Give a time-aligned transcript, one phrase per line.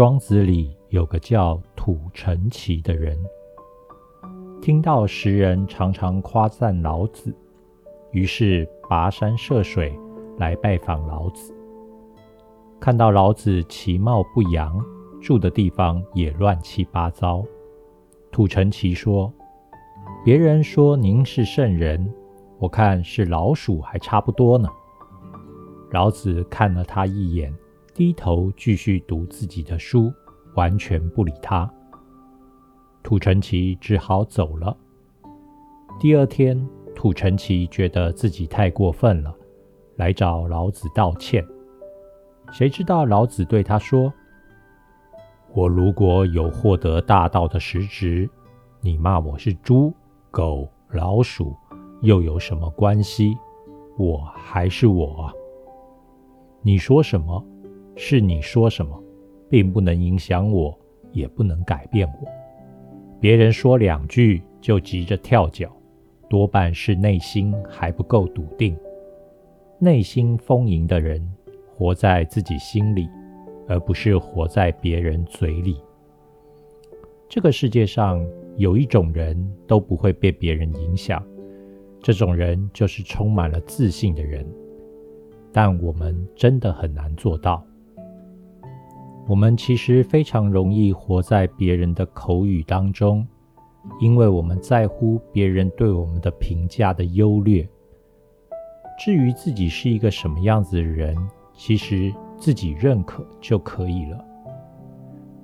[0.00, 3.18] 庄子里有个叫土成奇的人，
[4.62, 7.30] 听到时人常常夸赞老子，
[8.10, 9.94] 于是跋山涉水
[10.38, 11.54] 来拜访老子。
[12.80, 14.82] 看到老子其貌不扬，
[15.20, 17.44] 住的地方也乱七八糟。
[18.32, 19.30] 土成奇说
[20.24, 22.10] ：“别人说您是圣人，
[22.58, 24.66] 我看是老鼠还差不多呢。”
[25.92, 27.54] 老子看了他一眼。
[28.00, 30.10] 低头继续读自己的书，
[30.54, 31.70] 完全不理他。
[33.02, 34.74] 土城奇只好走了。
[36.00, 39.36] 第二天，土城奇觉得自己太过分了，
[39.96, 41.46] 来找老子道歉。
[42.50, 44.10] 谁知道老子对他说
[45.52, 48.26] ：“我如果有获得大道的实质，
[48.80, 49.92] 你骂我是猪、
[50.30, 51.54] 狗、老鼠，
[52.00, 53.36] 又有什么关系？
[53.98, 55.30] 我还是我。
[56.62, 57.44] 你说什么？”
[57.96, 59.02] 是你说什么，
[59.48, 60.76] 并不能影响我，
[61.12, 62.28] 也不能改变我。
[63.20, 65.70] 别人说两句就急着跳脚，
[66.28, 68.76] 多半是内心还不够笃定。
[69.78, 71.26] 内心丰盈的人，
[71.74, 73.08] 活在自己心里，
[73.68, 75.76] 而不是活在别人嘴里。
[77.28, 81.22] 这个世界上有一种人都不会被别人影响，
[82.02, 84.46] 这种人就是充满了自信的人。
[85.52, 87.64] 但我们真的很难做到。
[89.30, 93.24] 我们其实非常容易活在别人的口语当中，
[94.00, 97.64] 因为我们在乎别人对我们的评价的优劣。
[98.98, 101.16] 至于自己是一个什么样子的人，
[101.54, 104.18] 其实自己认可就可以了。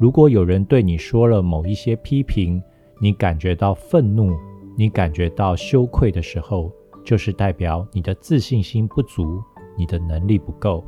[0.00, 2.60] 如果有人对你说了某一些批评，
[3.00, 4.36] 你感觉到愤怒，
[4.76, 6.72] 你感觉到羞愧的时候，
[7.04, 9.40] 就是代表你的自信心不足，
[9.78, 10.84] 你的能力不够。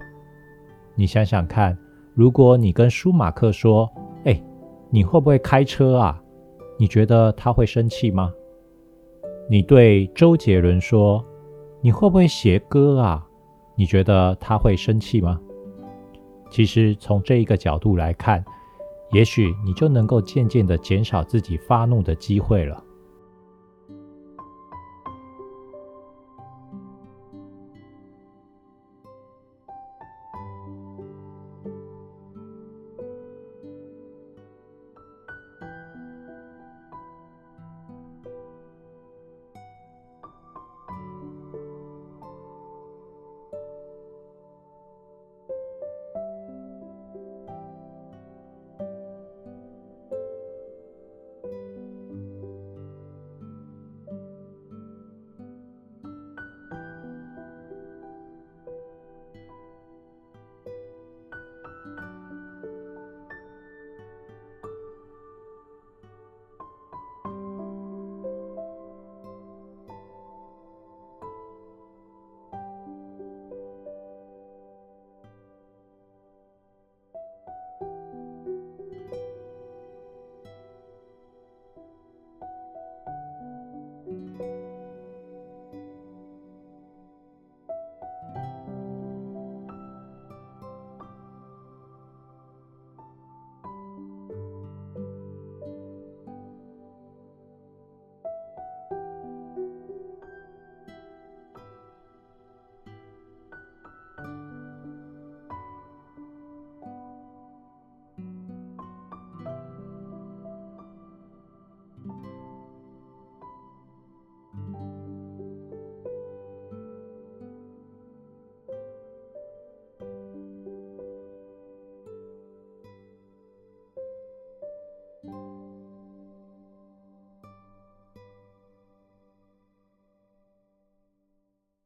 [0.97, 1.79] 你想想看。
[2.19, 3.88] 如果你跟舒马克说
[4.27, 4.42] ：“哎，
[4.91, 6.20] 你会不会开车啊？”
[6.77, 8.33] 你觉得他会生气吗？
[9.48, 11.24] 你对周杰伦说
[11.80, 13.24] ：“你会不会写歌啊？”
[13.78, 15.40] 你觉得他会生气吗？
[16.51, 18.45] 其实从这一个角度来看，
[19.12, 22.83] 也许你就能够渐渐的减少自己发怒的机会了。